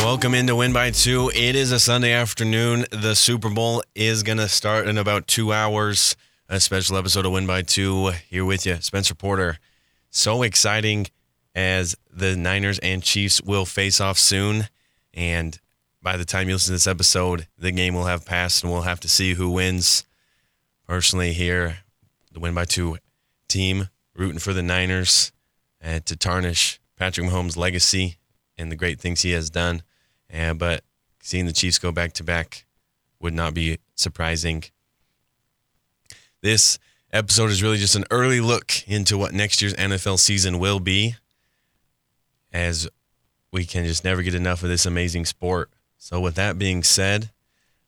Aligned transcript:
Welcome 0.00 0.34
into 0.34 0.54
Win 0.56 0.72
by 0.72 0.90
Two. 0.90 1.30
It 1.34 1.56
is 1.56 1.72
a 1.72 1.80
Sunday 1.80 2.12
afternoon. 2.12 2.86
The 2.92 3.14
Super 3.14 3.50
Bowl 3.50 3.82
is 3.94 4.22
going 4.22 4.38
to 4.38 4.48
start 4.48 4.86
in 4.86 4.98
about 4.98 5.26
two 5.26 5.52
hours. 5.52 6.16
A 6.48 6.60
special 6.60 6.96
episode 6.96 7.26
of 7.26 7.32
Win 7.32 7.46
by 7.46 7.62
Two 7.62 8.12
here 8.28 8.44
with 8.44 8.66
you, 8.66 8.76
Spencer 8.80 9.14
Porter. 9.14 9.58
So 10.10 10.42
exciting 10.42 11.08
as 11.54 11.96
the 12.10 12.36
Niners 12.36 12.78
and 12.78 13.02
Chiefs 13.02 13.42
will 13.42 13.66
face 13.66 14.00
off 14.00 14.18
soon. 14.18 14.68
And 15.12 15.58
by 16.00 16.16
the 16.16 16.24
time 16.24 16.48
you 16.48 16.54
listen 16.54 16.68
to 16.68 16.72
this 16.72 16.86
episode, 16.86 17.48
the 17.58 17.72
game 17.72 17.94
will 17.94 18.06
have 18.06 18.24
passed 18.24 18.62
and 18.62 18.72
we'll 18.72 18.82
have 18.82 19.00
to 19.00 19.08
see 19.08 19.34
who 19.34 19.50
wins. 19.50 20.04
Personally, 20.86 21.32
here, 21.32 21.78
the 22.32 22.40
Win 22.40 22.54
by 22.54 22.64
Two 22.64 22.98
team 23.48 23.88
rooting 24.14 24.38
for 24.38 24.52
the 24.52 24.62
Niners 24.62 25.32
and 25.80 26.06
to 26.06 26.16
tarnish 26.16 26.80
Patrick 26.98 27.28
Mahomes' 27.28 27.56
legacy 27.56 28.18
and 28.58 28.72
the 28.72 28.76
great 28.76 29.00
things 29.00 29.22
he 29.22 29.30
has 29.32 29.50
done. 29.50 29.82
And 30.28 30.58
but 30.58 30.82
seeing 31.22 31.46
the 31.46 31.52
Chiefs 31.52 31.78
go 31.78 31.92
back 31.92 32.12
to 32.14 32.24
back 32.24 32.66
would 33.20 33.34
not 33.34 33.54
be 33.54 33.78
surprising. 33.94 34.64
This 36.42 36.78
episode 37.12 37.50
is 37.50 37.62
really 37.62 37.78
just 37.78 37.96
an 37.96 38.04
early 38.10 38.40
look 38.40 38.86
into 38.88 39.16
what 39.16 39.32
next 39.32 39.62
year's 39.62 39.74
NFL 39.74 40.18
season 40.18 40.58
will 40.58 40.80
be, 40.80 41.16
as 42.52 42.88
we 43.52 43.64
can 43.64 43.84
just 43.86 44.04
never 44.04 44.22
get 44.22 44.34
enough 44.34 44.62
of 44.62 44.68
this 44.68 44.86
amazing 44.86 45.24
sport. 45.24 45.70
So, 45.96 46.20
with 46.20 46.34
that 46.36 46.58
being 46.58 46.82
said, 46.82 47.30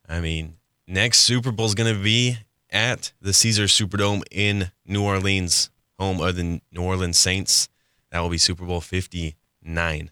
I 0.08 0.20
mean, 0.20 0.56
next 0.86 1.20
Super 1.20 1.52
Bowl 1.52 1.66
is 1.66 1.74
going 1.74 1.94
to 1.94 2.02
be 2.02 2.38
at 2.70 3.12
the 3.20 3.32
Caesars 3.32 3.72
Superdome 3.72 4.22
in 4.30 4.70
New 4.84 5.02
Orleans, 5.02 5.70
home 5.98 6.20
of 6.20 6.36
the 6.36 6.60
New 6.72 6.82
Orleans 6.82 7.18
Saints. 7.18 7.68
That 8.10 8.20
will 8.20 8.30
be 8.30 8.38
Super 8.38 8.64
Bowl 8.64 8.80
59 8.80 10.10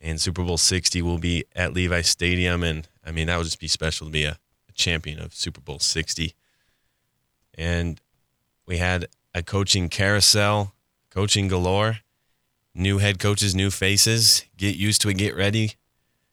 and 0.00 0.20
Super 0.20 0.44
Bowl 0.44 0.58
60 0.58 1.02
will 1.02 1.18
be 1.18 1.44
at 1.54 1.72
Levi 1.72 2.02
Stadium. 2.02 2.62
And 2.62 2.88
I 3.04 3.10
mean, 3.10 3.26
that 3.26 3.36
would 3.36 3.44
just 3.44 3.60
be 3.60 3.68
special 3.68 4.06
to 4.06 4.12
be 4.12 4.24
a, 4.24 4.38
a 4.68 4.72
champion 4.74 5.20
of 5.20 5.34
Super 5.34 5.60
Bowl 5.60 5.78
60. 5.78 6.34
And 7.54 8.00
we 8.66 8.78
had 8.78 9.06
a 9.34 9.42
coaching 9.42 9.88
carousel, 9.88 10.74
coaching 11.10 11.48
galore, 11.48 11.98
new 12.74 12.98
head 12.98 13.18
coaches, 13.18 13.54
new 13.54 13.70
faces. 13.70 14.44
Get 14.56 14.76
used 14.76 15.00
to 15.02 15.08
it, 15.08 15.14
get 15.14 15.36
ready. 15.36 15.74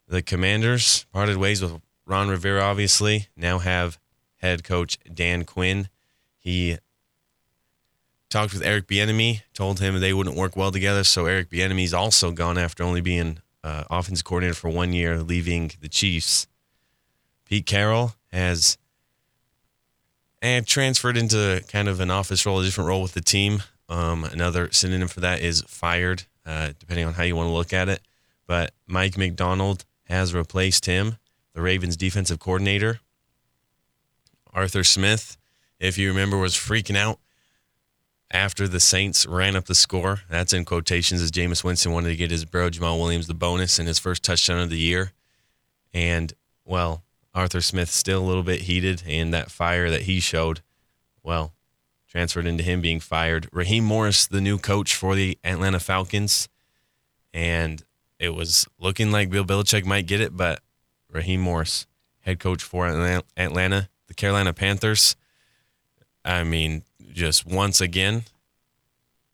The 0.07 0.21
Commanders 0.21 1.05
parted 1.11 1.37
ways 1.37 1.61
with 1.61 1.81
Ron 2.05 2.29
Rivera, 2.29 2.61
obviously, 2.61 3.27
now 3.35 3.57
have 3.57 3.97
head 4.37 4.63
coach 4.63 4.99
Dan 5.11 5.43
Quinn. 5.43 5.89
He 6.37 6.77
talked 8.29 8.53
with 8.53 8.63
Eric 8.63 8.87
Bieniemy, 8.87 9.41
told 9.53 9.79
him 9.79 9.99
they 9.99 10.13
wouldn't 10.13 10.35
work 10.35 10.55
well 10.55 10.71
together. 10.71 11.03
So 11.03 11.25
Eric 11.25 11.49
Bieniemy's 11.49 11.93
also 11.93 12.31
gone 12.31 12.57
after 12.57 12.83
only 12.83 13.01
being 13.01 13.39
uh, 13.63 13.83
offense 13.89 14.21
coordinator 14.21 14.55
for 14.55 14.69
one 14.69 14.93
year, 14.93 15.19
leaving 15.19 15.71
the 15.81 15.89
Chiefs. 15.89 16.47
Pete 17.45 17.65
Carroll 17.65 18.15
has 18.31 18.77
and 20.41 20.67
transferred 20.67 21.17
into 21.17 21.63
kind 21.69 21.87
of 21.87 21.99
an 21.99 22.11
office 22.11 22.45
role, 22.45 22.59
a 22.59 22.63
different 22.63 22.87
role 22.87 23.01
with 23.01 23.13
the 23.13 23.21
team. 23.21 23.63
Um, 23.89 24.23
another 24.23 24.71
synonym 24.71 25.07
for 25.07 25.19
that 25.21 25.41
is 25.41 25.61
fired, 25.67 26.23
uh, 26.45 26.73
depending 26.77 27.05
on 27.05 27.13
how 27.13 27.23
you 27.23 27.35
want 27.35 27.47
to 27.47 27.53
look 27.53 27.73
at 27.73 27.89
it. 27.89 28.01
But 28.45 28.71
Mike 28.85 29.17
Macdonald 29.17 29.85
has 30.03 30.33
replaced 30.33 30.85
him, 30.85 31.17
the 31.53 31.61
Ravens 31.61 31.97
defensive 31.97 32.39
coordinator. 32.39 32.99
Arthur 34.53 34.83
Smith, 34.83 35.37
if 35.79 35.97
you 35.97 36.09
remember, 36.09 36.37
was 36.37 36.53
freaking 36.55 36.95
out 36.95 37.19
after 38.31 38.67
the 38.67 38.79
Saints 38.79 39.25
ran 39.25 39.55
up 39.55 39.65
the 39.65 39.75
score. 39.75 40.21
That's 40.29 40.53
in 40.53 40.65
quotations 40.65 41.21
as 41.21 41.31
Jameis 41.31 41.63
Winston 41.63 41.91
wanted 41.91 42.09
to 42.09 42.15
get 42.15 42.31
his 42.31 42.45
bro 42.45 42.69
Jamaal 42.69 42.99
Williams 42.99 43.27
the 43.27 43.33
bonus 43.33 43.79
in 43.79 43.85
his 43.85 43.99
first 43.99 44.23
touchdown 44.23 44.59
of 44.59 44.69
the 44.69 44.79
year. 44.79 45.13
And, 45.93 46.33
well, 46.65 47.03
Arthur 47.33 47.61
Smith 47.61 47.89
still 47.89 48.23
a 48.23 48.25
little 48.25 48.43
bit 48.43 48.61
heated, 48.61 49.03
and 49.07 49.33
that 49.33 49.51
fire 49.51 49.89
that 49.89 50.03
he 50.03 50.19
showed, 50.19 50.61
well, 51.23 51.53
transferred 52.07 52.47
into 52.47 52.63
him 52.63 52.81
being 52.81 52.99
fired. 52.99 53.49
Raheem 53.51 53.83
Morris, 53.83 54.25
the 54.25 54.41
new 54.41 54.57
coach 54.57 54.95
for 54.95 55.15
the 55.15 55.37
Atlanta 55.43 55.79
Falcons, 55.79 56.47
and 57.33 57.83
it 58.19 58.29
was 58.29 58.67
looking 58.79 59.11
like 59.11 59.29
Bill 59.29 59.43
Belichick 59.43 59.85
might 59.85 60.07
get 60.07 60.21
it, 60.21 60.35
but 60.35 60.61
Raheem 61.11 61.41
Morris, 61.41 61.87
head 62.21 62.39
coach 62.39 62.63
for 62.63 62.87
Atlanta, 62.87 63.89
the 64.07 64.13
Carolina 64.13 64.53
Panthers. 64.53 65.15
I 66.23 66.43
mean, 66.43 66.83
just 67.15 67.45
once 67.45 67.79
again 67.79 68.23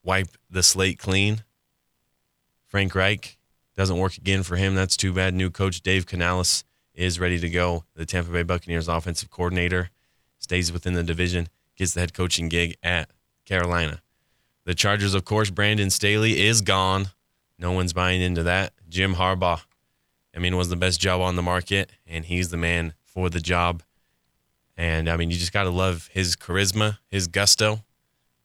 wipe 0.03 0.30
the 0.50 0.62
slate 0.64 1.00
clean. 1.00 1.44
Frank 2.68 2.94
Reich 2.94 3.38
doesn't 3.75 3.97
work 3.97 4.18
again 4.18 4.44
for 4.44 4.56
him. 4.56 4.75
That's 4.75 4.96
too 4.96 5.12
bad. 5.12 5.34
New 5.34 5.50
coach 5.50 5.81
Dave 5.81 6.06
Canales 6.06 6.64
is 6.94 7.19
ready 7.19 7.40
to 7.40 7.50
go. 7.50 7.86
The 7.96 8.06
Tampa 8.06 8.31
Bay 8.31 8.44
Buccaneers 8.44 8.88
offensive 8.88 9.31
coordinator 9.31 9.90
stays 10.38 10.72
within 10.72 10.94
the 10.94 11.03
division, 11.03 11.50
gets 11.75 11.94
the 11.94 12.02
head 12.02 12.14
coaching 12.14 12.50
gig 12.50 12.75
at 12.84 13.09
Carolina. 13.46 14.02
The 14.66 14.75
Chargers, 14.75 15.16
of 15.16 15.25
course, 15.25 15.50
Brandon 15.50 15.90
Staley 15.90 16.46
is 16.46 16.62
gone. 16.62 17.08
No 17.58 17.72
one's 17.72 17.94
buying 17.94 18.22
into 18.22 18.44
that. 18.44 18.74
Jim 18.90 19.16
Harbaugh, 19.16 19.62
I 20.36 20.40
mean, 20.40 20.56
was 20.56 20.69
the 20.69 20.75
best 20.75 21.00
job 21.02 21.19
on 21.19 21.36
the 21.36 21.42
market, 21.42 21.92
and 22.06 22.25
he's 22.25 22.50
the 22.50 22.58
man 22.58 22.94
for 23.03 23.30
the 23.30 23.40
job. 23.40 23.81
And 24.78 25.09
I 25.09 25.18
mean, 25.18 25.30
you 25.32 25.38
just 25.38 25.54
got 25.54 25.64
to 25.64 25.70
love 25.70 26.09
his 26.12 26.36
charisma, 26.36 26.98
his 27.09 27.28
gusto, 27.28 27.82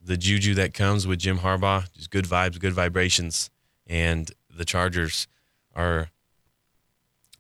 the 0.01 0.17
juju 0.17 0.55
that 0.55 0.75
comes 0.75 1.07
with 1.07 1.19
Jim 1.19 1.39
Harbaugh. 1.39 1.93
Just 1.93 2.11
good 2.11 2.25
vibes, 2.25 2.59
good 2.59 2.73
vibrations. 2.73 3.51
And 3.87 4.31
the 4.55 4.65
Chargers 4.65 5.27
are 5.75 6.11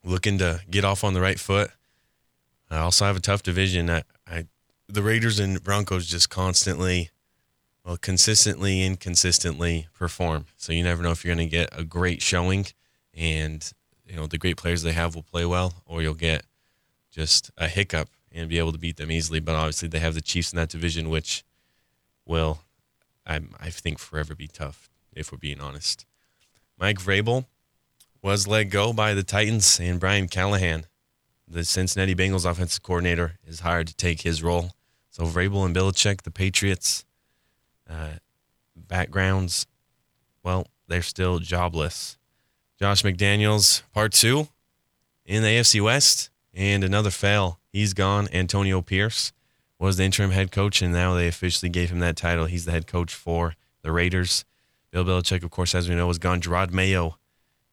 looking 0.04 0.38
to 0.38 0.60
get 0.70 0.84
off 0.84 1.04
on 1.04 1.14
the 1.14 1.20
right 1.20 1.38
foot. 1.38 1.70
I 2.70 2.78
also 2.78 3.04
have 3.04 3.16
a 3.16 3.20
tough 3.20 3.42
division. 3.42 3.90
I, 3.90 4.02
I 4.26 4.46
the 4.88 5.02
Raiders 5.02 5.38
and 5.38 5.62
Broncos 5.62 6.06
just 6.06 6.30
constantly, 6.30 7.10
well, 7.84 7.96
consistently, 7.96 8.84
inconsistently 8.84 9.88
perform. 9.94 10.46
So 10.56 10.72
you 10.72 10.82
never 10.82 11.02
know 11.02 11.10
if 11.10 11.24
you're 11.24 11.34
going 11.34 11.48
to 11.48 11.56
get 11.56 11.68
a 11.76 11.84
great 11.84 12.22
showing, 12.22 12.66
and 13.14 13.68
you 14.06 14.16
know 14.16 14.26
the 14.26 14.38
great 14.38 14.56
players 14.56 14.82
they 14.82 14.92
have 14.92 15.14
will 15.14 15.22
play 15.22 15.44
well, 15.44 15.82
or 15.86 16.02
you'll 16.02 16.14
get 16.14 16.44
just 17.10 17.50
a 17.56 17.68
hiccup 17.68 18.08
and 18.32 18.48
be 18.48 18.58
able 18.58 18.72
to 18.72 18.78
beat 18.78 18.96
them 18.96 19.10
easily. 19.10 19.40
But 19.40 19.54
obviously, 19.54 19.88
they 19.88 19.98
have 19.98 20.14
the 20.14 20.20
Chiefs 20.20 20.52
in 20.52 20.56
that 20.56 20.68
division, 20.68 21.08
which 21.08 21.44
will, 22.24 22.60
I, 23.26 23.40
I 23.58 23.70
think, 23.70 23.98
forever 23.98 24.34
be 24.34 24.48
tough, 24.48 24.88
if 25.12 25.32
we're 25.32 25.38
being 25.38 25.60
honest. 25.60 26.04
Mike 26.78 26.98
Vrabel 26.98 27.46
was 28.22 28.46
let 28.46 28.64
go 28.64 28.92
by 28.92 29.14
the 29.14 29.22
Titans, 29.22 29.78
and 29.80 30.00
Brian 30.00 30.28
Callahan, 30.28 30.86
the 31.48 31.64
Cincinnati 31.64 32.14
Bengals 32.14 32.48
offensive 32.48 32.82
coordinator, 32.82 33.38
is 33.46 33.60
hired 33.60 33.86
to 33.86 33.94
take 33.94 34.22
his 34.22 34.42
role. 34.42 34.72
So 35.10 35.24
Vrabel 35.24 35.64
and 35.64 35.74
Belichick, 35.74 36.22
the 36.22 36.30
Patriots, 36.30 37.04
uh, 37.88 38.18
backgrounds, 38.76 39.66
well, 40.42 40.66
they're 40.88 41.02
still 41.02 41.38
jobless. 41.38 42.18
Josh 42.78 43.02
McDaniels, 43.02 43.82
part 43.92 44.12
two 44.12 44.48
in 45.24 45.42
the 45.42 45.48
AFC 45.48 45.82
West, 45.82 46.30
and 46.56 46.82
another 46.82 47.10
fail 47.10 47.60
He's 47.76 47.92
gone. 47.92 48.26
Antonio 48.32 48.80
Pierce 48.80 49.34
was 49.78 49.98
the 49.98 50.04
interim 50.04 50.30
head 50.30 50.50
coach, 50.50 50.80
and 50.80 50.94
now 50.94 51.12
they 51.12 51.28
officially 51.28 51.68
gave 51.68 51.90
him 51.90 51.98
that 51.98 52.16
title. 52.16 52.46
He's 52.46 52.64
the 52.64 52.72
head 52.72 52.86
coach 52.86 53.12
for 53.12 53.54
the 53.82 53.92
Raiders. 53.92 54.46
Bill 54.90 55.04
Belichick, 55.04 55.42
of 55.42 55.50
course, 55.50 55.74
as 55.74 55.86
we 55.86 55.94
know, 55.94 56.08
is 56.08 56.16
gone. 56.16 56.40
Jerod 56.40 56.72
Mayo 56.72 57.18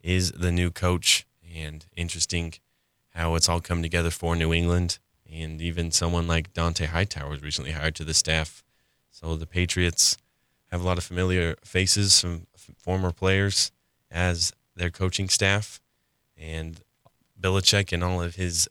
is 0.01 0.33
the 0.33 0.51
new 0.51 0.71
coach, 0.71 1.25
and 1.55 1.85
interesting 1.95 2.55
how 3.11 3.35
it's 3.35 3.47
all 3.47 3.61
come 3.61 3.81
together 3.81 4.09
for 4.09 4.35
New 4.35 4.51
England. 4.51 4.99
And 5.31 5.61
even 5.61 5.89
someone 5.89 6.27
like 6.27 6.53
Dont'a 6.53 6.87
Hightower 6.87 7.29
was 7.29 7.41
recently 7.41 7.71
hired 7.71 7.95
to 7.95 8.03
the 8.03 8.13
staff. 8.13 8.61
So 9.09 9.37
the 9.37 9.47
Patriots 9.47 10.17
have 10.69 10.81
a 10.81 10.85
lot 10.85 10.97
of 10.97 11.05
familiar 11.05 11.55
faces 11.63 12.19
from 12.19 12.47
former 12.77 13.13
players 13.13 13.71
as 14.11 14.51
their 14.75 14.89
coaching 14.89 15.29
staff. 15.29 15.79
And 16.37 16.81
Belichick 17.43 17.91
and 17.91 18.03
all 18.03 18.21
of 18.21 18.35
his 18.35 18.69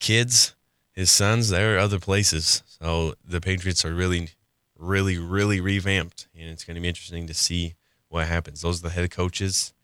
kids, 0.00 0.54
his 0.92 1.10
sons, 1.10 1.50
they're 1.50 1.78
other 1.78 1.98
places. 1.98 2.62
So 2.66 3.14
the 3.24 3.40
Patriots 3.40 3.84
are 3.84 3.94
really, 3.94 4.30
really, 4.78 5.18
really 5.18 5.60
revamped, 5.60 6.28
and 6.34 6.48
it's 6.48 6.64
going 6.64 6.76
to 6.76 6.80
be 6.80 6.88
interesting 6.88 7.26
to 7.26 7.34
see 7.34 7.74
what 8.08 8.26
happens. 8.26 8.62
Those 8.62 8.80
are 8.80 8.88
the 8.88 8.94
head 8.94 9.10
coaches. 9.10 9.74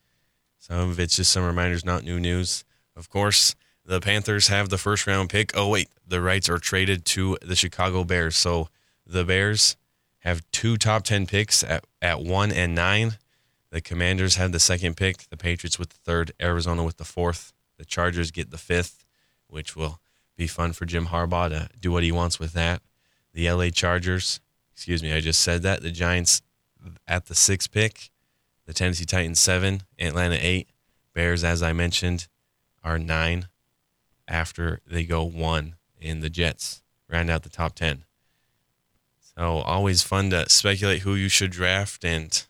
Some 0.58 0.90
of 0.90 1.00
it's 1.00 1.16
just 1.16 1.32
some 1.32 1.44
reminders, 1.44 1.84
not 1.84 2.04
new 2.04 2.20
news. 2.20 2.64
Of 2.96 3.10
course, 3.10 3.54
the 3.84 4.00
Panthers 4.00 4.48
have 4.48 4.68
the 4.68 4.78
first 4.78 5.06
round 5.06 5.28
pick. 5.28 5.56
Oh, 5.56 5.68
wait, 5.68 5.88
the 6.06 6.20
rights 6.20 6.48
are 6.48 6.58
traded 6.58 7.04
to 7.06 7.36
the 7.42 7.56
Chicago 7.56 8.04
Bears. 8.04 8.36
So 8.36 8.68
the 9.06 9.24
Bears 9.24 9.76
have 10.20 10.42
two 10.52 10.76
top 10.76 11.02
10 11.02 11.26
picks 11.26 11.64
at, 11.64 11.84
at 12.00 12.22
one 12.22 12.52
and 12.52 12.74
nine. 12.74 13.18
The 13.72 13.80
Commanders 13.80 14.36
have 14.36 14.52
the 14.52 14.60
second 14.60 14.98
pick, 14.98 15.30
the 15.30 15.36
Patriots 15.38 15.78
with 15.78 15.88
the 15.88 15.98
third, 16.04 16.32
Arizona 16.38 16.84
with 16.84 16.98
the 16.98 17.06
fourth. 17.06 17.54
The 17.78 17.86
Chargers 17.86 18.30
get 18.30 18.50
the 18.50 18.58
fifth, 18.58 19.06
which 19.46 19.74
will 19.74 19.98
be 20.36 20.46
fun 20.46 20.74
for 20.74 20.84
Jim 20.84 21.06
Harbaugh 21.06 21.48
to 21.48 21.70
do 21.80 21.90
what 21.90 22.02
he 22.02 22.12
wants 22.12 22.38
with 22.38 22.52
that. 22.52 22.82
The 23.32 23.50
LA 23.50 23.70
Chargers, 23.70 24.40
excuse 24.74 25.02
me, 25.02 25.14
I 25.14 25.20
just 25.20 25.40
said 25.40 25.62
that. 25.62 25.80
The 25.80 25.90
Giants 25.90 26.42
at 27.08 27.26
the 27.26 27.34
sixth 27.34 27.72
pick, 27.72 28.10
the 28.66 28.74
Tennessee 28.74 29.06
Titans 29.06 29.40
seven, 29.40 29.84
Atlanta 29.98 30.36
eight. 30.38 30.68
Bears, 31.14 31.42
as 31.42 31.62
I 31.62 31.72
mentioned, 31.72 32.28
are 32.84 32.98
nine 32.98 33.48
after 34.28 34.80
they 34.86 35.04
go 35.04 35.24
one 35.24 35.76
in 35.98 36.20
the 36.20 36.30
Jets, 36.30 36.82
round 37.08 37.30
out 37.30 37.42
the 37.42 37.48
top 37.48 37.74
10. 37.74 38.04
So 39.18 39.42
always 39.42 40.02
fun 40.02 40.28
to 40.30 40.46
speculate 40.50 41.02
who 41.02 41.14
you 41.14 41.30
should 41.30 41.52
draft, 41.52 42.04
and 42.04 42.46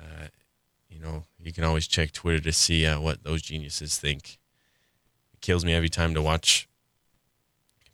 uh, 0.00 0.28
you 0.88 1.00
know 1.00 1.24
you 1.38 1.52
can 1.52 1.64
always 1.64 1.86
check 1.86 2.12
Twitter 2.12 2.40
to 2.40 2.52
see 2.52 2.86
uh, 2.86 3.00
what 3.00 3.24
those 3.24 3.42
geniuses 3.42 3.98
think. 3.98 4.38
It 5.34 5.40
kills 5.40 5.64
me 5.64 5.72
every 5.72 5.88
time 5.88 6.14
to 6.14 6.22
watch 6.22 6.68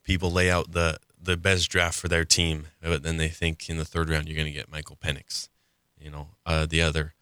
people 0.03 0.31
lay 0.31 0.51
out 0.51 0.73
the 0.73 0.99
the 1.21 1.37
best 1.37 1.71
draft 1.71 1.99
for 1.99 2.09
their 2.09 2.25
team, 2.25 2.67
but 2.83 3.03
then 3.03 3.17
they 3.17 3.29
think 3.29 3.69
in 3.71 3.79
the 3.79 3.85
third 3.85 4.11
round 4.11 4.29
you're 4.29 4.37
going 4.37 4.47
to 4.47 4.53
get 4.53 4.71
Michael 4.71 4.97
Penix. 4.97 5.49
You 5.99 6.11
know, 6.11 6.29
uh, 6.45 6.67
the 6.67 6.83
other 6.83 7.15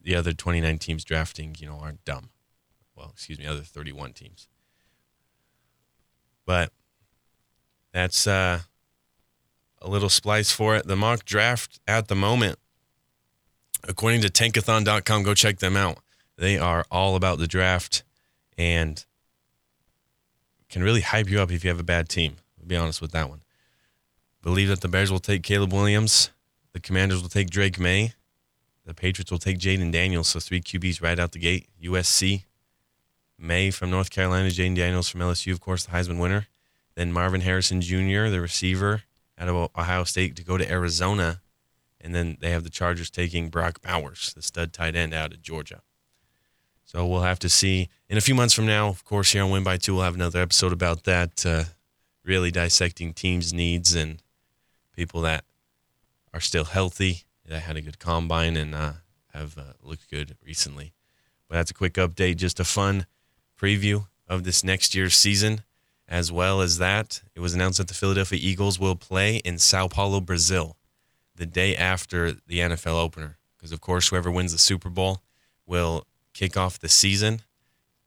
the 0.00 0.14
other 0.14 0.32
29 0.32 0.78
teams 0.78 1.04
drafting, 1.04 1.56
you 1.58 1.66
know, 1.66 1.78
aren't 1.82 2.04
dumb. 2.04 2.30
Well, 2.96 3.10
excuse 3.12 3.38
me, 3.38 3.46
other 3.46 3.60
31 3.60 4.12
teams. 4.12 4.48
But 6.46 6.72
that's 7.92 8.26
uh, 8.26 8.60
a 9.82 9.88
little 9.88 10.08
splice 10.08 10.50
for 10.50 10.76
it. 10.76 10.86
The 10.86 10.96
mock 10.96 11.24
draft 11.24 11.80
at 11.86 12.08
the 12.08 12.14
moment, 12.14 12.58
according 13.86 14.22
to 14.22 14.28
tankathon.com, 14.28 15.22
go 15.22 15.34
check 15.34 15.58
them 15.58 15.76
out. 15.76 15.98
They 16.36 16.58
are 16.58 16.84
all 16.90 17.16
about 17.16 17.38
the 17.38 17.46
draft 17.46 18.02
and 18.56 19.04
can 20.68 20.82
really 20.82 21.00
hype 21.00 21.30
you 21.30 21.40
up 21.40 21.50
if 21.50 21.64
you 21.64 21.70
have 21.70 21.80
a 21.80 21.84
bad 21.84 22.08
team. 22.08 22.36
I'll 22.60 22.66
be 22.66 22.76
honest 22.76 23.00
with 23.00 23.12
that 23.12 23.28
one. 23.28 23.40
Believe 24.42 24.68
that 24.68 24.80
the 24.80 24.88
Bears 24.88 25.10
will 25.10 25.18
take 25.18 25.42
Caleb 25.42 25.72
Williams, 25.72 26.30
the 26.72 26.80
Commanders 26.80 27.22
will 27.22 27.28
take 27.28 27.50
Drake 27.50 27.78
Maye. 27.80 28.12
the 28.84 28.94
Patriots 28.94 29.30
will 29.30 29.38
take 29.38 29.58
Jayden 29.58 29.92
Daniels. 29.92 30.28
So 30.28 30.40
three 30.40 30.60
QBs 30.60 31.02
right 31.02 31.18
out 31.18 31.32
the 31.32 31.38
gate. 31.38 31.68
USC, 31.82 32.44
Maye 33.38 33.70
from 33.70 33.90
North 33.90 34.10
Carolina, 34.10 34.48
Jayden 34.48 34.76
Daniels 34.76 35.08
from 35.08 35.20
LSU, 35.20 35.52
of 35.52 35.60
course, 35.60 35.84
the 35.84 35.92
Heisman 35.92 36.20
winner. 36.20 36.46
Then 36.94 37.12
Marvin 37.12 37.42
Harrison 37.42 37.80
Jr., 37.80 38.28
the 38.28 38.40
receiver 38.40 39.02
out 39.38 39.48
of 39.48 39.70
Ohio 39.76 40.04
State, 40.04 40.36
to 40.36 40.44
go 40.44 40.56
to 40.56 40.70
Arizona. 40.70 41.40
And 42.00 42.14
then 42.14 42.36
they 42.40 42.50
have 42.50 42.64
the 42.64 42.70
Chargers 42.70 43.10
taking 43.10 43.48
Brock 43.48 43.82
Bowers, 43.82 44.32
the 44.34 44.42
stud 44.42 44.72
tight 44.72 44.94
end 44.94 45.12
out 45.12 45.32
of 45.32 45.42
Georgia. 45.42 45.82
So 46.84 47.06
we'll 47.06 47.20
have 47.20 47.40
to 47.40 47.48
see 47.48 47.90
in 48.08 48.16
a 48.16 48.22
few 48.22 48.34
months 48.34 48.54
from 48.54 48.66
now. 48.66 48.88
Of 48.88 49.04
course, 49.04 49.32
here 49.32 49.42
on 49.42 49.50
Win 49.50 49.64
by 49.64 49.76
Two, 49.76 49.94
we'll 49.94 50.04
have 50.04 50.14
another 50.14 50.40
episode 50.40 50.72
about 50.72 51.04
that, 51.04 51.44
uh, 51.44 51.64
really 52.24 52.50
dissecting 52.50 53.12
teams' 53.12 53.52
needs 53.52 53.94
and 53.94 54.22
people 54.96 55.20
that 55.22 55.44
are 56.32 56.40
still 56.40 56.64
healthy, 56.64 57.24
that 57.46 57.60
had 57.60 57.76
a 57.76 57.82
good 57.82 57.98
combine 57.98 58.56
and 58.56 58.74
uh, 58.74 58.92
have 59.34 59.58
uh, 59.58 59.74
looked 59.82 60.10
good 60.10 60.36
recently. 60.42 60.94
But 61.46 61.56
that's 61.56 61.70
a 61.70 61.74
quick 61.74 61.94
update, 61.94 62.36
just 62.36 62.58
a 62.58 62.64
fun 62.64 63.06
preview 63.60 64.06
of 64.26 64.44
this 64.44 64.64
next 64.64 64.94
year's 64.94 65.14
season. 65.14 65.62
As 66.08 66.32
well 66.32 66.62
as 66.62 66.78
that, 66.78 67.20
it 67.34 67.40
was 67.40 67.52
announced 67.52 67.76
that 67.76 67.88
the 67.88 67.94
Philadelphia 67.94 68.38
Eagles 68.40 68.80
will 68.80 68.96
play 68.96 69.36
in 69.44 69.58
Sao 69.58 69.88
Paulo, 69.88 70.22
Brazil, 70.22 70.77
the 71.38 71.46
day 71.46 71.74
after 71.74 72.32
the 72.32 72.58
NFL 72.58 73.02
opener. 73.02 73.36
Because, 73.56 73.72
of 73.72 73.80
course, 73.80 74.08
whoever 74.08 74.30
wins 74.30 74.52
the 74.52 74.58
Super 74.58 74.88
Bowl 74.88 75.22
will 75.66 76.06
kick 76.32 76.56
off 76.56 76.78
the 76.78 76.88
season 76.88 77.40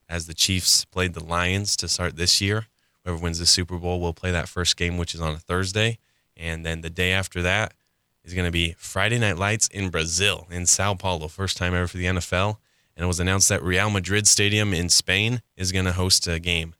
as 0.07 0.27
the 0.27 0.33
Chiefs 0.33 0.85
played 0.85 1.13
the 1.13 1.23
Lions 1.23 1.75
to 1.77 1.87
start 1.87 2.15
this 2.15 2.39
year. 2.39 2.67
Whoever 3.03 3.21
wins 3.21 3.39
the 3.39 3.45
Super 3.45 3.77
Bowl 3.77 3.99
will 3.99 4.13
play 4.13 4.31
that 4.31 4.47
first 4.47 4.77
game, 4.77 4.97
which 4.97 5.13
is 5.13 5.21
on 5.21 5.33
a 5.33 5.39
Thursday. 5.39 5.97
And 6.37 6.65
then 6.65 6.81
the 6.81 6.89
day 6.89 7.11
after 7.11 7.41
that 7.41 7.73
is 8.23 8.33
going 8.33 8.45
to 8.45 8.51
be 8.51 8.75
Friday 8.77 9.19
Night 9.19 9.37
Lights 9.37 9.67
in 9.67 9.89
Brazil, 9.89 10.47
in 10.51 10.65
Sao 10.65 10.93
Paulo. 10.93 11.27
First 11.27 11.57
time 11.57 11.73
ever 11.73 11.87
for 11.87 11.97
the 11.97 12.05
NFL 12.05 12.57
and 12.95 13.05
it 13.05 13.07
was 13.07 13.19
announced 13.19 13.49
that 13.49 13.63
Real 13.63 13.89
Madrid 13.89 14.27
Stadium 14.27 14.73
in 14.73 14.89
Spain 14.89 15.41
is 15.57 15.71
going 15.71 15.85
to 15.85 15.93
host 15.93 16.27
a 16.27 16.39
game, 16.39 16.75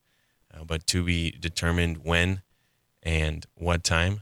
uh, 0.54 0.64
but 0.64 0.86
to 0.88 1.02
be 1.02 1.30
determined 1.32 2.04
when 2.04 2.42
and 3.02 3.46
what 3.54 3.82
time 3.82 4.20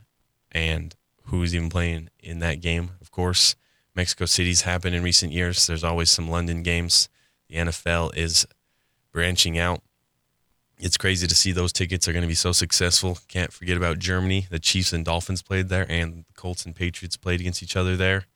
and 0.53 0.95
who's 1.31 1.55
even 1.55 1.71
playing 1.71 2.11
in 2.21 2.41
that 2.41 2.61
game. 2.61 2.91
Of 3.01 3.11
course, 3.11 3.55
Mexico 3.95 4.27
City's 4.27 4.63
happened 4.63 4.95
in 4.95 5.03
recent 5.03 5.33
years. 5.33 5.67
There's 5.67 5.85
always 5.85 6.11
some 6.11 6.29
London 6.29 6.63
games. 6.63 7.09
The 7.49 7.57
NFL 7.57 8.17
is 8.17 8.47
branching 9.13 9.59
out. 9.59 9.83
It's 10.79 10.97
crazy 10.97 11.27
to 11.27 11.35
see 11.35 11.53
those 11.53 11.73
tickets 11.73 12.09
are 12.09 12.13
going 12.13 12.23
to 12.23 12.29
be 12.29 12.35
so 12.35 12.53
successful. 12.53 13.19
Can't 13.29 13.53
forget 13.53 13.77
about 13.77 13.99
Germany. 13.99 14.47
The 14.51 14.59
Chiefs 14.59 14.93
and 14.93 15.05
Dolphins 15.05 15.43
played 15.43 15.69
there, 15.69 15.87
and 15.89 16.25
the 16.27 16.35
Colts 16.35 16.65
and 16.65 16.75
Patriots 16.75 17.17
played 17.17 17.41
against 17.41 17.63
each 17.63 17.77
other 17.77 17.97
there. 17.97 18.27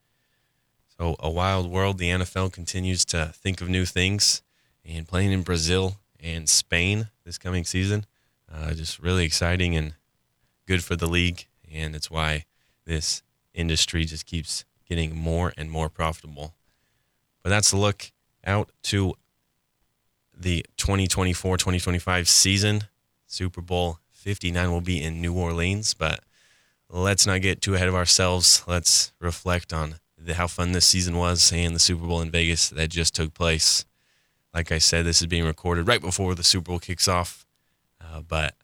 So, 0.97 1.15
a 1.19 1.29
wild 1.29 1.69
world. 1.69 1.97
The 1.97 2.09
NFL 2.09 2.53
continues 2.53 3.03
to 3.05 3.33
think 3.35 3.61
of 3.61 3.67
new 3.67 3.85
things 3.85 4.41
and 4.85 5.07
playing 5.07 5.31
in 5.31 5.41
Brazil 5.41 5.97
and 6.19 6.47
Spain 6.47 7.09
this 7.25 7.37
coming 7.37 7.65
season. 7.65 8.05
Uh, 8.51 8.73
just 8.73 8.99
really 8.99 9.25
exciting 9.25 9.75
and 9.75 9.95
good 10.67 10.83
for 10.83 10.95
the 10.95 11.07
league. 11.07 11.47
And 11.73 11.95
it's 11.95 12.11
why 12.11 12.45
this 12.85 13.23
industry 13.53 14.05
just 14.05 14.25
keeps 14.25 14.65
getting 14.87 15.15
more 15.15 15.53
and 15.57 15.69
more 15.69 15.89
profitable. 15.89 16.53
But 17.43 17.49
that's 17.49 17.71
a 17.71 17.77
look 17.77 18.11
out 18.45 18.71
to 18.83 19.15
the 20.37 20.65
2024 20.77 21.57
2025 21.57 22.27
season. 22.27 22.83
Super 23.27 23.61
Bowl 23.61 23.99
59 24.11 24.71
will 24.71 24.81
be 24.81 25.01
in 25.01 25.21
New 25.21 25.33
Orleans, 25.33 25.93
but 25.93 26.21
let's 26.89 27.27
not 27.27 27.41
get 27.41 27.61
too 27.61 27.75
ahead 27.75 27.87
of 27.87 27.95
ourselves. 27.95 28.63
Let's 28.67 29.13
reflect 29.19 29.73
on 29.73 29.95
the, 30.17 30.35
how 30.35 30.47
fun 30.47 30.71
this 30.71 30.87
season 30.87 31.17
was 31.17 31.51
and 31.51 31.75
the 31.75 31.79
Super 31.79 32.05
Bowl 32.05 32.21
in 32.21 32.31
Vegas 32.31 32.69
that 32.69 32.89
just 32.89 33.15
took 33.15 33.33
place. 33.33 33.85
Like 34.53 34.71
I 34.71 34.77
said, 34.77 35.05
this 35.05 35.21
is 35.21 35.27
being 35.27 35.45
recorded 35.45 35.87
right 35.87 36.01
before 36.01 36.33
the 36.33 36.43
Super 36.43 36.71
Bowl 36.71 36.79
kicks 36.79 37.07
off, 37.07 37.45
uh, 38.01 38.21
but 38.21 38.55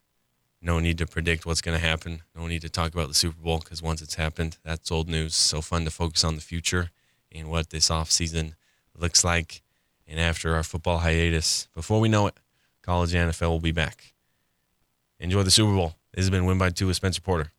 no 0.61 0.79
need 0.79 0.97
to 0.99 1.07
predict 1.07 1.45
what's 1.45 1.61
going 1.61 1.79
to 1.79 1.85
happen. 1.85 2.21
No 2.35 2.45
need 2.47 2.61
to 2.61 2.69
talk 2.69 2.93
about 2.93 3.07
the 3.07 3.13
Super 3.13 3.41
Bowl 3.41 3.59
because 3.59 3.81
once 3.81 4.01
it's 4.01 4.15
happened, 4.15 4.57
that's 4.63 4.91
old 4.91 5.09
news. 5.09 5.35
So 5.35 5.61
fun 5.61 5.85
to 5.85 5.91
focus 5.91 6.23
on 6.23 6.35
the 6.35 6.41
future 6.41 6.91
and 7.31 7.49
what 7.49 7.71
this 7.71 7.89
offseason 7.89 8.53
looks 8.95 9.23
like. 9.23 9.63
And 10.07 10.19
after 10.19 10.55
our 10.55 10.63
football 10.63 10.99
hiatus, 10.99 11.67
before 11.73 11.99
we 11.99 12.09
know 12.09 12.27
it, 12.27 12.35
college 12.83 13.13
and 13.15 13.31
NFL 13.31 13.49
will 13.49 13.59
be 13.59 13.71
back. 13.71 14.13
Enjoy 15.19 15.43
the 15.43 15.51
Super 15.51 15.73
Bowl. 15.73 15.95
This 16.13 16.23
has 16.23 16.29
been 16.29 16.45
Win 16.45 16.57
by 16.57 16.69
Two 16.69 16.87
with 16.87 16.95
Spencer 16.95 17.21
Porter. 17.21 17.51